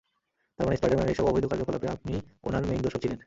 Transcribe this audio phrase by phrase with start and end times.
[0.59, 3.19] তারমানে স্পাইডার-ম্যানের এসব অবৈধ কার্যকলাপে আপনিই ওনার মেইন দোসর ছিলেন।